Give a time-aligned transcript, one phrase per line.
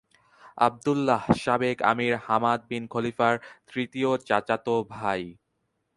[0.57, 3.33] আবদুল্লাহ, সাবেক আমীর Hamad bin খলিফার
[3.67, 5.21] তৃতীয় চাচাতো ভাই।